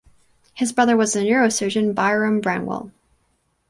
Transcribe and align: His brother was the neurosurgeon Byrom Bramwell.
His 0.55 0.73
brother 0.73 0.97
was 0.97 1.13
the 1.13 1.19
neurosurgeon 1.19 1.93
Byrom 1.93 2.41
Bramwell. 2.41 2.89